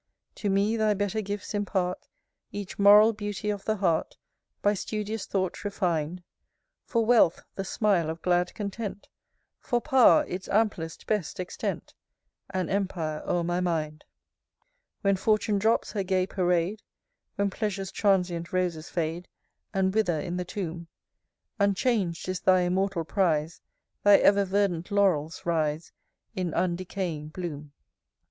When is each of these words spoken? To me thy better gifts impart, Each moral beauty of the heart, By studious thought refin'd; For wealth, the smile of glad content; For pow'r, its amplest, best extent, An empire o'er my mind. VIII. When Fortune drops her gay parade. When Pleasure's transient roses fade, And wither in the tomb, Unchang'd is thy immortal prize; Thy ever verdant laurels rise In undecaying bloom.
To 0.33 0.49
me 0.49 0.77
thy 0.77 0.95
better 0.95 1.21
gifts 1.21 1.53
impart, 1.53 2.07
Each 2.51 2.79
moral 2.79 3.13
beauty 3.13 3.51
of 3.51 3.65
the 3.65 3.75
heart, 3.75 4.17
By 4.63 4.73
studious 4.73 5.27
thought 5.27 5.63
refin'd; 5.63 6.23
For 6.87 7.05
wealth, 7.05 7.43
the 7.53 7.63
smile 7.63 8.09
of 8.09 8.19
glad 8.23 8.55
content; 8.55 9.09
For 9.59 9.79
pow'r, 9.79 10.25
its 10.27 10.49
amplest, 10.49 11.05
best 11.05 11.39
extent, 11.39 11.93
An 12.49 12.67
empire 12.67 13.21
o'er 13.27 13.43
my 13.43 13.59
mind. 13.59 14.03
VIII. 14.07 14.65
When 15.03 15.15
Fortune 15.17 15.59
drops 15.59 15.91
her 15.91 16.01
gay 16.01 16.25
parade. 16.25 16.81
When 17.35 17.51
Pleasure's 17.51 17.91
transient 17.91 18.51
roses 18.51 18.89
fade, 18.89 19.27
And 19.71 19.93
wither 19.93 20.19
in 20.19 20.35
the 20.37 20.45
tomb, 20.45 20.87
Unchang'd 21.59 22.27
is 22.27 22.39
thy 22.39 22.61
immortal 22.61 23.03
prize; 23.05 23.61
Thy 24.01 24.17
ever 24.17 24.45
verdant 24.45 24.89
laurels 24.89 25.45
rise 25.45 25.91
In 26.35 26.53
undecaying 26.55 27.27
bloom. 27.33 27.73